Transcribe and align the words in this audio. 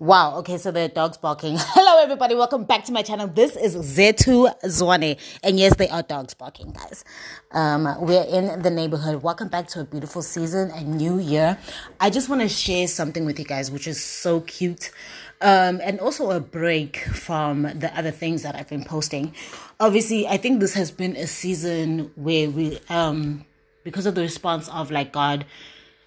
Wow, 0.00 0.36
okay, 0.38 0.58
so 0.58 0.70
the 0.70 0.88
dog's 0.88 1.16
barking. 1.16 1.56
Hello, 1.58 2.00
everybody, 2.00 2.36
welcome 2.36 2.62
back 2.62 2.84
to 2.84 2.92
my 2.92 3.02
channel. 3.02 3.26
This 3.26 3.56
is 3.56 3.74
Zetu 3.74 4.48
Zwane, 4.64 5.18
and 5.42 5.58
yes, 5.58 5.74
they 5.74 5.88
are 5.88 6.04
dogs 6.04 6.34
barking, 6.34 6.70
guys. 6.70 7.04
Um, 7.50 7.88
we're 8.00 8.22
in 8.22 8.62
the 8.62 8.70
neighborhood. 8.70 9.24
Welcome 9.24 9.48
back 9.48 9.66
to 9.70 9.80
a 9.80 9.84
beautiful 9.84 10.22
season 10.22 10.70
and 10.70 10.98
new 10.98 11.18
year. 11.18 11.58
I 11.98 12.10
just 12.10 12.28
want 12.28 12.42
to 12.42 12.48
share 12.48 12.86
something 12.86 13.24
with 13.26 13.40
you 13.40 13.44
guys, 13.44 13.72
which 13.72 13.88
is 13.88 14.00
so 14.00 14.42
cute, 14.42 14.92
um, 15.40 15.80
and 15.82 15.98
also 15.98 16.30
a 16.30 16.38
break 16.38 16.98
from 16.98 17.62
the 17.62 17.90
other 17.98 18.12
things 18.12 18.44
that 18.44 18.54
I've 18.54 18.68
been 18.68 18.84
posting. 18.84 19.34
Obviously, 19.80 20.28
I 20.28 20.36
think 20.36 20.60
this 20.60 20.74
has 20.74 20.92
been 20.92 21.16
a 21.16 21.26
season 21.26 22.12
where 22.14 22.48
we, 22.50 22.78
um, 22.88 23.46
because 23.82 24.06
of 24.06 24.14
the 24.14 24.22
response 24.22 24.68
of 24.68 24.92
like 24.92 25.12
God 25.12 25.44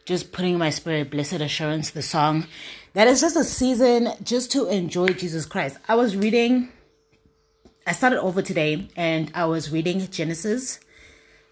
just 0.05 0.31
putting 0.31 0.57
my 0.57 0.69
spirit, 0.69 1.11
Blessed 1.11 1.33
Assurance, 1.41 1.91
the 1.91 2.01
song. 2.01 2.47
That 2.93 3.07
is 3.07 3.21
just 3.21 3.37
a 3.37 3.45
season 3.45 4.09
just 4.21 4.51
to 4.51 4.67
enjoy 4.67 5.07
Jesus 5.07 5.45
Christ. 5.45 5.77
I 5.87 5.95
was 5.95 6.17
reading, 6.17 6.69
I 7.87 7.93
started 7.93 8.19
over 8.19 8.41
today 8.41 8.89
and 8.97 9.31
I 9.33 9.45
was 9.45 9.71
reading 9.71 10.05
Genesis, 10.11 10.81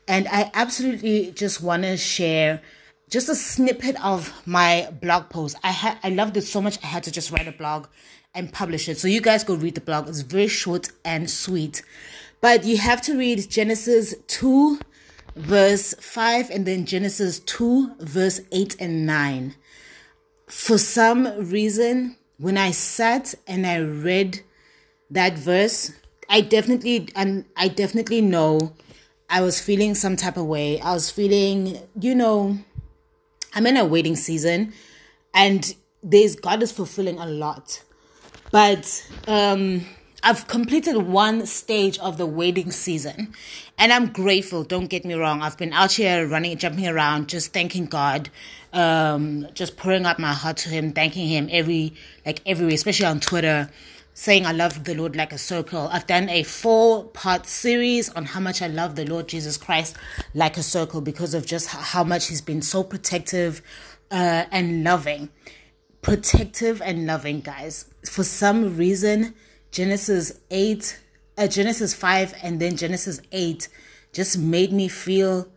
and 0.05 0.27
I 0.27 0.51
absolutely 0.53 1.31
just 1.31 1.63
want 1.63 1.83
to 1.83 1.95
share 1.95 2.61
just 3.09 3.29
a 3.29 3.35
snippet 3.35 4.03
of 4.03 4.33
my 4.45 4.89
blog 5.01 5.29
post. 5.29 5.55
I 5.63 5.71
had 5.71 5.97
I 6.03 6.09
loved 6.09 6.35
it 6.35 6.41
so 6.41 6.61
much 6.61 6.77
I 6.83 6.87
had 6.87 7.03
to 7.03 7.11
just 7.11 7.31
write 7.31 7.47
a 7.47 7.53
blog 7.53 7.87
and 8.35 8.51
publish 8.51 8.89
it. 8.89 8.97
So 8.97 9.07
you 9.07 9.21
guys 9.21 9.45
go 9.45 9.55
read 9.55 9.75
the 9.75 9.81
blog. 9.81 10.09
It's 10.09 10.21
very 10.21 10.49
short 10.49 10.89
and 11.05 11.29
sweet. 11.29 11.83
But 12.41 12.65
you 12.65 12.77
have 12.79 13.01
to 13.03 13.17
read 13.17 13.49
Genesis 13.49 14.13
2 14.27 14.77
verse 15.37 15.93
5 16.01 16.49
and 16.49 16.65
then 16.65 16.85
Genesis 16.85 17.39
2 17.39 17.95
verse 17.99 18.41
8 18.51 18.75
and 18.81 19.05
9. 19.05 19.55
For 20.49 20.77
some 20.77 21.49
reason, 21.49 22.17
when 22.37 22.57
I 22.57 22.71
sat 22.71 23.35
and 23.47 23.65
I 23.65 23.79
read 23.79 24.41
that 25.11 25.37
verse, 25.37 25.91
I 26.29 26.41
definitely 26.41 27.09
and 27.15 27.45
I 27.55 27.67
definitely 27.67 28.21
know 28.21 28.73
I 29.29 29.41
was 29.41 29.59
feeling 29.59 29.95
some 29.95 30.15
type 30.15 30.37
of 30.37 30.45
way. 30.45 30.79
I 30.79 30.93
was 30.93 31.09
feeling, 31.09 31.77
you 31.99 32.15
know, 32.15 32.57
I'm 33.53 33.67
in 33.67 33.77
a 33.77 33.85
waiting 33.85 34.15
season 34.15 34.73
and 35.33 35.75
there's 36.01 36.35
God 36.35 36.63
is 36.63 36.71
fulfilling 36.71 37.19
a 37.19 37.25
lot. 37.25 37.83
But 38.51 39.07
um 39.27 39.85
I've 40.21 40.47
completed 40.47 40.97
one 40.97 41.45
stage 41.45 41.97
of 41.99 42.17
the 42.17 42.25
waiting 42.25 42.71
season 42.71 43.33
and 43.77 43.93
I'm 43.93 44.07
grateful. 44.07 44.63
Don't 44.63 44.87
get 44.87 45.05
me 45.05 45.13
wrong. 45.13 45.41
I've 45.41 45.57
been 45.57 45.71
out 45.71 45.93
here 45.93 46.27
running, 46.27 46.57
jumping 46.57 46.87
around, 46.87 47.29
just 47.29 47.53
thanking 47.53 47.85
God, 47.85 48.29
um, 48.73 49.47
just 49.53 49.77
pouring 49.77 50.05
out 50.05 50.19
my 50.19 50.33
heart 50.33 50.57
to 50.57 50.69
Him, 50.69 50.91
thanking 50.91 51.27
Him 51.27 51.47
every, 51.51 51.93
like 52.25 52.41
everywhere, 52.45 52.75
especially 52.75 53.05
on 53.05 53.21
Twitter, 53.21 53.69
saying 54.13 54.45
I 54.45 54.51
love 54.51 54.83
the 54.83 54.93
Lord 54.93 55.15
like 55.15 55.31
a 55.31 55.37
circle. 55.37 55.87
I've 55.89 56.05
done 56.05 56.27
a 56.27 56.43
four 56.43 57.05
part 57.05 57.45
series 57.45 58.09
on 58.09 58.25
how 58.25 58.41
much 58.41 58.61
I 58.61 58.67
love 58.67 58.95
the 58.97 59.05
Lord 59.05 59.29
Jesus 59.29 59.55
Christ 59.55 59.95
like 60.33 60.57
a 60.57 60.63
circle 60.63 60.99
because 60.99 61.33
of 61.33 61.45
just 61.45 61.67
how 61.67 62.03
much 62.03 62.27
He's 62.27 62.41
been 62.41 62.61
so 62.61 62.83
protective 62.83 63.61
uh, 64.11 64.45
and 64.51 64.83
loving. 64.83 65.29
Protective 66.01 66.81
and 66.81 67.05
loving, 67.05 67.39
guys. 67.39 67.85
For 68.05 68.25
some 68.25 68.75
reason, 68.75 69.35
Genesis 69.71 70.39
8, 70.49 70.99
uh, 71.37 71.47
Genesis 71.47 71.93
5, 71.93 72.35
and 72.41 72.59
then 72.59 72.75
Genesis 72.75 73.21
8 73.31 73.67
just 74.13 74.37
made 74.37 74.73
me 74.73 74.87
feel. 74.87 75.47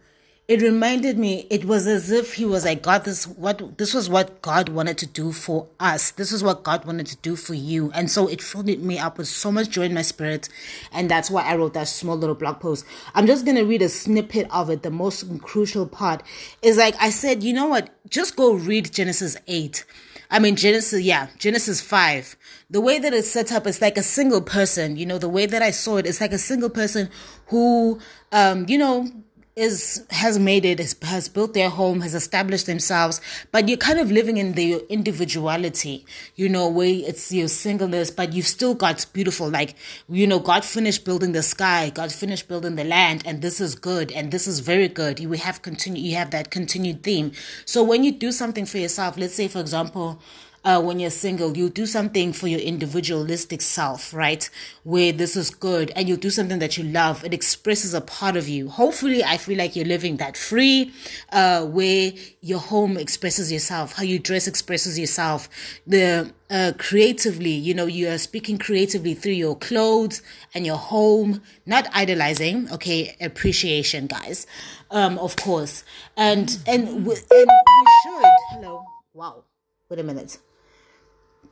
It 0.49 0.61
reminded 0.61 1.19
me, 1.19 1.47
it 1.49 1.65
was 1.65 1.87
as 1.87 2.11
if 2.11 2.35
he 2.35 2.45
was 2.45 2.67
like, 2.67 2.83
God, 2.83 3.05
this 3.05 3.27
what 3.27 3.79
this 3.79 3.95
was 3.95 4.11
what 4.11 4.43
God 4.43 4.69
wanted 4.69 4.99
to 4.99 5.07
do 5.07 5.33
for 5.33 5.69
us. 5.81 6.11
This 6.11 6.31
is 6.31 6.43
what 6.43 6.63
God 6.63 6.85
wanted 6.85 7.07
to 7.07 7.17
do 7.19 7.37
for 7.37 7.55
you. 7.55 7.91
And 7.93 8.11
so 8.11 8.27
it 8.27 8.43
filled 8.43 8.67
me 8.67 8.99
up 8.99 9.17
with 9.17 9.29
so 9.29 9.51
much 9.51 9.71
joy 9.71 9.85
in 9.85 9.95
my 9.95 10.03
spirit. 10.03 10.49
And 10.93 11.11
that's 11.11 11.31
why 11.31 11.43
I 11.45 11.57
wrote 11.57 11.75
that 11.75 11.89
small 11.89 12.17
little 12.17 12.35
blog 12.35 12.61
post. 12.61 12.85
I'm 13.15 13.27
just 13.27 13.47
gonna 13.47 13.65
read 13.65 13.81
a 13.81 13.89
snippet 13.89 14.47
of 14.51 14.69
it. 14.69 14.83
The 14.83 14.91
most 14.91 15.25
crucial 15.41 15.87
part 15.87 16.23
is 16.61 16.77
like 16.77 16.97
I 17.01 17.09
said, 17.11 17.43
you 17.43 17.55
know 17.55 17.69
what? 17.69 17.89
Just 18.11 18.37
go 18.37 18.53
read 18.53 18.93
Genesis 18.93 19.37
8 19.47 19.87
I 20.33 20.39
mean, 20.39 20.57
Genesis, 20.57 21.03
yeah, 21.03 21.29
Genesis 21.39 21.83
5. 21.83 22.37
The 22.71 22.81
way 22.81 22.99
that 22.99 23.13
it's 23.13 23.31
set 23.31 23.53
up 23.53 23.67
is 23.67 23.83
like 23.83 23.99
a 23.99 24.03
single 24.03 24.41
person, 24.41 24.97
you 24.97 25.05
know, 25.05 25.19
the 25.19 25.29
way 25.29 25.45
that 25.45 25.61
I 25.61 25.71
saw 25.71 25.99
it, 25.99 26.07
it's 26.07 26.23
like 26.23 26.33
a 26.33 26.39
single 26.39 26.71
person 26.71 27.11
who, 27.49 28.01
um, 28.33 28.65
you 28.67 28.79
know, 28.79 29.07
is 29.55 30.07
has 30.11 30.39
made 30.39 30.65
it 30.65 30.79
has, 30.79 30.97
has 31.03 31.29
built 31.29 31.53
their 31.53 31.69
home 31.69 32.01
has 32.01 32.15
established 32.15 32.67
themselves 32.67 33.21
but 33.51 33.69
you're 33.69 33.77
kind 33.77 34.01
of 34.01 34.11
living 34.11 34.39
in 34.39 34.53
their 34.53 34.79
individuality 34.89 36.07
you 36.37 36.49
know 36.49 36.69
where 36.69 36.89
it's 36.89 37.31
your 37.31 37.49
singleness 37.49 38.11
but 38.11 38.33
you've 38.33 38.47
still 38.47 38.75
got 38.75 39.05
beautiful 39.13 39.51
like 39.51 39.75
you 40.09 40.27
know 40.27 40.39
god 40.39 40.65
finished 40.65 41.05
building 41.05 41.33
the 41.33 41.43
sky 41.43 41.91
god 41.95 42.11
finished 42.11 42.49
building 42.49 42.77
the 42.77 42.85
land 42.85 43.23
and 43.27 43.43
this 43.43 43.61
is 43.61 43.75
good 43.75 44.11
and 44.13 44.31
this 44.31 44.47
is 44.47 44.61
very 44.61 44.89
good. 44.89 45.21
You 45.21 45.31
have 45.33 45.63
continue 45.63 46.03
you 46.03 46.17
have 46.17 46.31
that 46.31 46.51
continued 46.51 47.03
theme. 47.03 47.33
So 47.65 47.83
when 47.83 48.05
you 48.05 48.13
do 48.13 48.33
something 48.33 48.67
for 48.67 48.79
yourself 48.79 49.17
let's 49.17 49.35
say 49.35 49.49
for 49.49 49.61
example 49.61 50.21
uh, 50.65 50.81
when 50.81 51.01
you're 51.01 51.11
single, 51.11 51.57
you 51.57 51.69
do 51.69 51.87
something 51.87 52.33
for 52.33 52.47
your 52.47 52.61
individualistic 52.61 53.61
self, 53.61 54.15
right? 54.15 54.49
Where 54.85 55.13
this 55.13 55.37
is 55.37 55.51
good 55.51 55.91
and 55.97 56.09
you 56.09 56.17
do 56.17 56.31
something 56.31 56.61
that 56.61 56.79
you 56.79 56.85
love. 56.85 57.25
It 57.25 57.35
expresses 57.35 57.95
a 57.95 58.01
part 58.01 58.37
of 58.37 58.49
you. 58.49 58.69
Hopefully, 58.69 59.25
I 59.25 59.39
feel 59.39 59.59
like 59.59 59.75
you're 59.75 59.85
living 59.85 60.19
that 60.19 60.37
free, 60.37 60.93
uh, 61.33 61.65
where 61.67 62.13
your 62.41 62.61
home 62.61 62.97
expresses 62.97 63.51
yourself, 63.51 63.95
how 63.95 64.05
you 64.05 64.19
dress 64.19 64.47
expresses 64.47 64.99
yourself, 64.99 65.49
the, 65.87 66.33
uh, 66.49 66.73
creatively, 66.79 67.51
you 67.51 67.75
know, 67.75 67.87
you 67.87 68.09
are 68.09 68.19
speaking 68.19 68.59
creatively 68.59 69.15
through 69.15 69.33
your 69.33 69.57
clothes 69.57 70.23
and 70.55 70.65
your 70.65 70.77
home, 70.77 71.43
not 71.67 71.89
idolizing, 71.93 72.71
okay, 72.71 73.17
appreciation, 73.21 74.07
guys, 74.07 74.47
um, 74.91 75.19
of 75.19 75.35
course. 75.37 75.83
And, 76.17 76.57
and, 76.69 76.89
and 76.89 77.07
we 77.07 77.17
should, 77.17 78.25
hello, 78.51 78.85
wow, 79.15 79.45
wait 79.89 79.99
a 79.99 80.05
minute 80.05 80.39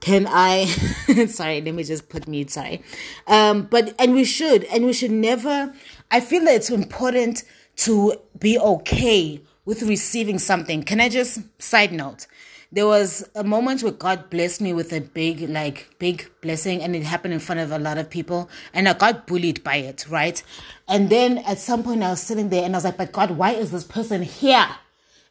can 0.00 0.26
I 0.28 0.64
sorry, 1.28 1.60
let 1.60 1.74
me 1.74 1.84
just 1.84 2.08
put 2.08 2.26
mute, 2.26 2.50
sorry. 2.50 2.82
Um, 3.26 3.62
but 3.62 3.94
and 3.98 4.14
we 4.14 4.24
should, 4.24 4.64
and 4.64 4.84
we 4.86 4.92
should 4.92 5.10
never 5.10 5.72
I 6.10 6.20
feel 6.20 6.44
that 6.44 6.54
it's 6.54 6.70
important 6.70 7.44
to 7.76 8.14
be 8.38 8.58
okay 8.58 9.40
with 9.64 9.82
receiving 9.82 10.38
something. 10.38 10.82
Can 10.82 11.00
I 11.00 11.08
just 11.08 11.40
side 11.60 11.92
note? 11.92 12.26
There 12.72 12.86
was 12.86 13.28
a 13.34 13.44
moment 13.44 13.82
where 13.82 13.92
God 13.92 14.30
blessed 14.30 14.60
me 14.60 14.72
with 14.72 14.92
a 14.92 15.00
big, 15.00 15.48
like, 15.48 15.88
big 15.98 16.30
blessing, 16.40 16.82
and 16.82 16.94
it 16.94 17.02
happened 17.02 17.34
in 17.34 17.40
front 17.40 17.60
of 17.60 17.72
a 17.72 17.78
lot 17.78 17.98
of 17.98 18.10
people, 18.10 18.48
and 18.72 18.88
I 18.88 18.92
got 18.92 19.26
bullied 19.26 19.64
by 19.64 19.76
it, 19.76 20.06
right? 20.08 20.40
And 20.88 21.10
then 21.10 21.38
at 21.38 21.58
some 21.58 21.82
point, 21.82 22.02
I 22.02 22.10
was 22.10 22.20
sitting 22.20 22.48
there 22.48 22.64
and 22.64 22.74
I 22.74 22.78
was 22.78 22.84
like, 22.84 22.96
But 22.96 23.12
God, 23.12 23.32
why 23.32 23.52
is 23.52 23.70
this 23.70 23.84
person 23.84 24.22
here? 24.22 24.68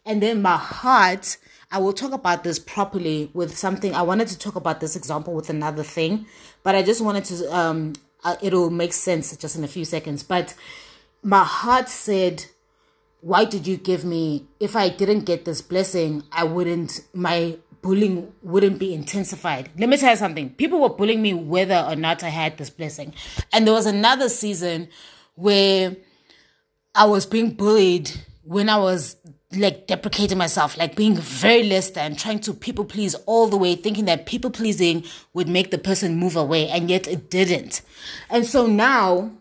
And 0.05 0.21
then 0.23 0.41
my 0.41 0.57
heart 0.57 1.37
I 1.71 1.77
will 1.77 1.93
talk 1.93 2.11
about 2.13 2.43
this 2.43 2.57
properly 2.57 3.29
with 3.33 3.57
something. 3.57 3.93
I 3.93 4.01
wanted 4.01 4.27
to 4.29 4.39
talk 4.39 4.55
about 4.55 4.79
this 4.79 4.95
example 4.95 5.33
with 5.33 5.49
another 5.49 5.83
thing, 5.83 6.25
but 6.63 6.73
I 6.75 6.81
just 6.81 7.01
wanted 7.01 7.25
to, 7.25 7.55
um, 7.55 7.93
uh, 8.23 8.35
it'll 8.41 8.71
make 8.71 8.93
sense 8.93 9.35
just 9.37 9.55
in 9.55 9.63
a 9.63 9.67
few 9.67 9.85
seconds. 9.85 10.23
But 10.23 10.55
my 11.21 11.43
heart 11.43 11.87
said, 11.87 12.45
why 13.21 13.45
did 13.45 13.67
you 13.67 13.77
give 13.77 14.03
me, 14.03 14.47
if 14.59 14.75
I 14.75 14.89
didn't 14.89 15.25
get 15.25 15.45
this 15.45 15.61
blessing, 15.61 16.23
I 16.31 16.43
wouldn't, 16.43 17.01
my 17.13 17.57
bullying 17.81 18.33
wouldn't 18.41 18.79
be 18.79 18.93
intensified. 18.93 19.69
Let 19.77 19.89
me 19.89 19.97
tell 19.97 20.11
you 20.11 20.17
something. 20.17 20.49
People 20.51 20.81
were 20.81 20.89
bullying 20.89 21.21
me 21.21 21.33
whether 21.33 21.85
or 21.87 21.95
not 21.95 22.23
I 22.23 22.29
had 22.29 22.57
this 22.57 22.69
blessing. 22.69 23.13
And 23.53 23.67
there 23.67 23.73
was 23.73 23.85
another 23.85 24.27
season 24.29 24.89
where 25.35 25.95
I 26.95 27.05
was 27.05 27.25
being 27.25 27.51
bullied 27.51 28.11
when 28.43 28.69
I 28.69 28.77
was 28.77 29.15
like 29.55 29.87
deprecating 29.87 30.37
myself, 30.37 30.77
like 30.77 30.95
being 30.95 31.15
very 31.15 31.63
less 31.63 31.89
than, 31.91 32.15
trying 32.15 32.39
to 32.39 32.53
people 32.53 32.85
please 32.85 33.15
all 33.25 33.47
the 33.47 33.57
way, 33.57 33.75
thinking 33.75 34.05
that 34.05 34.25
people 34.25 34.51
pleasing 34.51 35.03
would 35.33 35.47
make 35.47 35.71
the 35.71 35.77
person 35.77 36.15
move 36.15 36.35
away, 36.35 36.69
and 36.69 36.89
yet 36.89 37.07
it 37.07 37.29
didn't. 37.29 37.81
And 38.29 38.45
so 38.45 38.67
now 38.67 39.31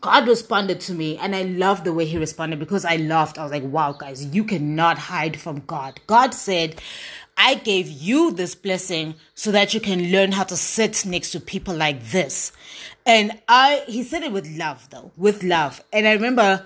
God 0.00 0.26
responded 0.26 0.80
to 0.82 0.94
me, 0.94 1.18
and 1.18 1.36
I 1.36 1.42
love 1.42 1.84
the 1.84 1.92
way 1.92 2.06
He 2.06 2.16
responded 2.16 2.58
because 2.58 2.84
I 2.84 2.96
laughed. 2.96 3.38
I 3.38 3.42
was 3.42 3.52
like, 3.52 3.64
wow, 3.64 3.92
guys, 3.92 4.24
you 4.24 4.44
cannot 4.44 4.98
hide 4.98 5.38
from 5.38 5.62
God. 5.66 6.00
God 6.06 6.32
said, 6.32 6.80
I 7.36 7.56
gave 7.56 7.88
you 7.88 8.30
this 8.30 8.54
blessing 8.54 9.14
so 9.34 9.52
that 9.52 9.74
you 9.74 9.80
can 9.80 10.10
learn 10.10 10.32
how 10.32 10.44
to 10.44 10.56
sit 10.56 11.04
next 11.04 11.32
to 11.32 11.40
people 11.40 11.74
like 11.74 12.02
this. 12.04 12.52
And 13.04 13.38
I, 13.46 13.84
he 13.86 14.02
said 14.02 14.22
it 14.22 14.32
with 14.32 14.48
love 14.56 14.88
though, 14.90 15.12
with 15.16 15.42
love. 15.42 15.82
And 15.92 16.08
I 16.08 16.12
remember 16.12 16.64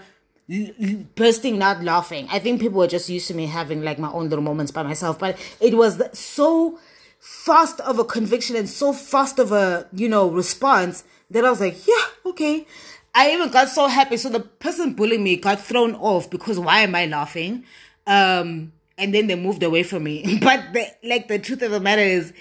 bursting 1.14 1.62
out 1.62 1.82
laughing. 1.82 2.26
I 2.30 2.38
think 2.38 2.60
people 2.60 2.78
were 2.78 2.86
just 2.86 3.08
used 3.08 3.28
to 3.28 3.34
me 3.34 3.46
having 3.46 3.82
like 3.82 3.98
my 3.98 4.10
own 4.10 4.28
little 4.28 4.42
moments 4.42 4.72
by 4.72 4.82
myself, 4.82 5.18
but 5.18 5.38
it 5.60 5.76
was 5.76 6.02
so 6.18 6.78
fast 7.20 7.80
of 7.80 7.98
a 7.98 8.04
conviction 8.04 8.56
and 8.56 8.68
so 8.68 8.92
fast 8.92 9.38
of 9.38 9.52
a, 9.52 9.86
you 9.92 10.08
know, 10.08 10.28
response 10.28 11.04
that 11.30 11.44
I 11.44 11.50
was 11.50 11.60
like, 11.60 11.86
yeah, 11.86 12.30
okay. 12.30 12.66
I 13.14 13.32
even 13.32 13.50
got 13.50 13.68
so 13.68 13.86
happy. 13.86 14.16
So 14.16 14.28
the 14.28 14.40
person 14.40 14.94
bullying 14.94 15.22
me 15.22 15.36
got 15.36 15.60
thrown 15.60 15.94
off 15.96 16.30
because 16.30 16.58
why 16.58 16.80
am 16.80 16.94
I 16.94 17.06
laughing? 17.06 17.64
Um, 18.06 18.72
and 18.98 19.14
then 19.14 19.26
they 19.26 19.34
moved 19.36 19.62
away 19.62 19.82
from 19.82 20.04
me. 20.04 20.38
But 20.42 20.72
the, 20.72 20.86
like 21.04 21.28
the 21.28 21.38
truth 21.38 21.62
of 21.62 21.70
the 21.70 21.80
matter 21.80 22.02
is, 22.02 22.32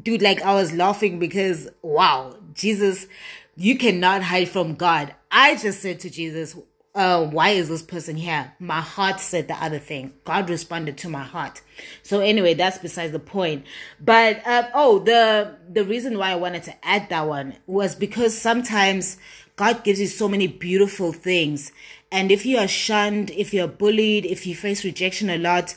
dude, 0.00 0.22
like 0.22 0.40
I 0.42 0.54
was 0.54 0.72
laughing 0.72 1.18
because 1.18 1.68
wow, 1.82 2.36
Jesus, 2.54 3.06
you 3.56 3.76
cannot 3.76 4.22
hide 4.22 4.48
from 4.48 4.74
God. 4.74 5.14
I 5.30 5.56
just 5.56 5.80
said 5.80 6.00
to 6.00 6.10
Jesus, 6.10 6.56
uh, 6.94 7.24
why 7.24 7.50
is 7.50 7.68
this 7.68 7.82
person 7.82 8.16
here? 8.16 8.52
My 8.58 8.80
heart 8.80 9.20
said 9.20 9.46
the 9.46 9.54
other 9.54 9.78
thing. 9.78 10.14
God 10.24 10.50
responded 10.50 10.98
to 10.98 11.08
my 11.08 11.22
heart. 11.22 11.60
So 12.02 12.20
anyway, 12.20 12.54
that's 12.54 12.78
besides 12.78 13.12
the 13.12 13.18
point. 13.18 13.66
But 14.00 14.44
uh, 14.46 14.68
oh, 14.74 14.98
the 14.98 15.56
the 15.70 15.84
reason 15.84 16.18
why 16.18 16.32
I 16.32 16.36
wanted 16.36 16.64
to 16.64 16.86
add 16.86 17.08
that 17.10 17.26
one 17.26 17.56
was 17.66 17.94
because 17.94 18.36
sometimes 18.36 19.18
God 19.56 19.84
gives 19.84 20.00
you 20.00 20.06
so 20.06 20.28
many 20.28 20.46
beautiful 20.46 21.12
things, 21.12 21.72
and 22.10 22.32
if 22.32 22.46
you 22.46 22.58
are 22.58 22.68
shunned, 22.68 23.30
if 23.30 23.52
you're 23.52 23.68
bullied, 23.68 24.24
if 24.24 24.46
you 24.46 24.54
face 24.54 24.84
rejection 24.84 25.30
a 25.30 25.38
lot, 25.38 25.74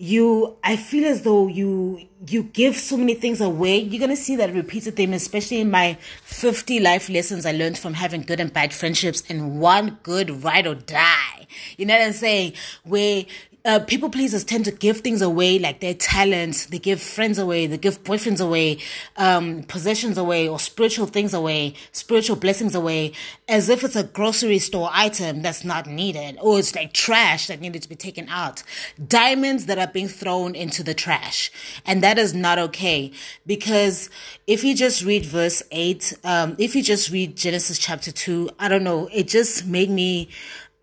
you 0.00 0.56
I 0.64 0.76
feel 0.76 1.04
as 1.04 1.22
though 1.22 1.46
you 1.46 2.08
you 2.26 2.44
give 2.44 2.74
so 2.74 2.96
many 2.96 3.14
things 3.14 3.38
away. 3.42 3.78
You're 3.78 4.00
gonna 4.00 4.16
see 4.16 4.34
that 4.36 4.52
repeated 4.54 4.96
theme, 4.96 5.12
especially 5.12 5.60
in 5.60 5.70
my 5.70 5.98
50 6.22 6.80
life 6.80 7.10
lessons 7.10 7.44
I 7.44 7.52
learned 7.52 7.76
from 7.76 7.92
having 7.92 8.22
good 8.22 8.40
and 8.40 8.50
bad 8.50 8.72
friendships 8.72 9.22
and 9.28 9.60
one 9.60 9.98
good 10.02 10.42
ride 10.42 10.66
or 10.66 10.74
die. 10.74 11.46
You 11.76 11.84
know 11.84 11.98
what 11.98 12.06
I'm 12.06 12.12
saying? 12.14 12.54
Where 12.84 13.26
uh, 13.64 13.80
people 13.80 14.10
pleasers 14.10 14.44
tend 14.44 14.64
to 14.64 14.70
give 14.70 15.00
things 15.00 15.22
away 15.22 15.58
like 15.58 15.80
their 15.80 15.94
talents 15.94 16.66
they 16.66 16.78
give 16.78 17.00
friends 17.00 17.38
away 17.38 17.66
they 17.66 17.78
give 17.78 18.02
boyfriends 18.04 18.40
away 18.40 18.78
um, 19.16 19.62
possessions 19.64 20.16
away 20.16 20.48
or 20.48 20.58
spiritual 20.58 21.06
things 21.06 21.34
away 21.34 21.74
spiritual 21.92 22.36
blessings 22.36 22.74
away 22.74 23.12
as 23.48 23.68
if 23.68 23.82
it's 23.82 23.96
a 23.96 24.04
grocery 24.04 24.58
store 24.58 24.88
item 24.92 25.42
that's 25.42 25.64
not 25.64 25.86
needed 25.86 26.38
or 26.40 26.58
it's 26.58 26.74
like 26.74 26.92
trash 26.92 27.46
that 27.48 27.60
needed 27.60 27.82
to 27.82 27.88
be 27.88 27.96
taken 27.96 28.28
out. 28.28 28.62
Diamonds 29.06 29.66
that 29.66 29.78
are 29.78 29.86
being 29.86 30.08
thrown 30.08 30.54
into 30.54 30.82
the 30.82 30.94
trash. 30.94 31.50
And 31.84 32.02
that 32.02 32.18
is 32.18 32.34
not 32.34 32.58
okay 32.58 33.12
because 33.46 34.10
if 34.46 34.64
you 34.64 34.74
just 34.74 35.04
read 35.04 35.26
verse 35.26 35.62
8 35.70 36.14
um, 36.24 36.56
if 36.58 36.74
you 36.74 36.82
just 36.82 37.10
read 37.10 37.36
genesis 37.36 37.78
chapter 37.78 38.12
2 38.12 38.50
i 38.58 38.68
don't 38.68 38.84
know 38.84 39.08
it 39.12 39.28
just 39.28 39.66
made 39.66 39.90
me 39.90 40.28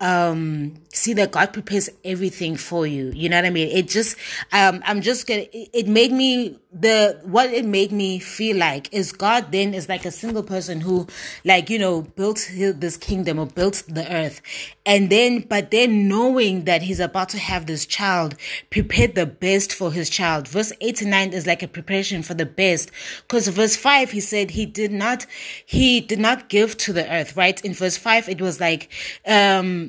um 0.00 0.74
see 0.92 1.12
that 1.14 1.32
God 1.32 1.52
prepares 1.52 1.90
everything 2.04 2.56
for 2.56 2.86
you. 2.86 3.10
You 3.14 3.28
know 3.28 3.36
what 3.36 3.44
I 3.44 3.50
mean? 3.50 3.68
It 3.68 3.88
just 3.88 4.16
um 4.52 4.82
I'm 4.86 5.00
just 5.00 5.26
gonna 5.26 5.46
it 5.52 5.88
made 5.88 6.12
me 6.12 6.58
the 6.72 7.18
what 7.24 7.50
it 7.50 7.64
made 7.64 7.92
me 7.92 8.18
feel 8.18 8.56
like 8.56 8.92
is 8.92 9.10
God 9.12 9.50
then 9.50 9.74
is 9.74 9.88
like 9.88 10.04
a 10.04 10.10
single 10.10 10.42
person 10.42 10.80
who 10.80 11.06
like 11.44 11.70
you 11.70 11.78
know 11.78 12.02
built 12.02 12.48
this 12.54 12.96
kingdom 12.96 13.38
or 13.38 13.46
built 13.46 13.82
the 13.88 14.10
earth 14.12 14.42
and 14.84 15.10
then 15.10 15.40
but 15.40 15.70
then 15.70 16.08
knowing 16.08 16.64
that 16.64 16.82
he's 16.82 17.00
about 17.00 17.30
to 17.30 17.38
have 17.38 17.66
this 17.66 17.86
child 17.86 18.34
prepared 18.70 19.14
the 19.14 19.26
best 19.26 19.72
for 19.72 19.90
his 19.90 20.10
child 20.10 20.46
verse 20.46 20.72
8 20.80 20.96
to 20.96 21.06
9 21.06 21.32
is 21.32 21.46
like 21.46 21.62
a 21.62 21.68
preparation 21.68 22.22
for 22.22 22.34
the 22.34 22.46
best 22.46 22.90
because 23.22 23.48
verse 23.48 23.74
5 23.74 24.10
he 24.10 24.20
said 24.20 24.50
he 24.50 24.66
did 24.66 24.92
not 24.92 25.26
he 25.64 26.00
did 26.00 26.18
not 26.18 26.48
give 26.48 26.76
to 26.78 26.92
the 26.92 27.10
earth 27.10 27.36
right 27.36 27.64
in 27.64 27.72
verse 27.72 27.96
5 27.96 28.28
it 28.28 28.40
was 28.40 28.60
like 28.60 28.90
um 29.26 29.87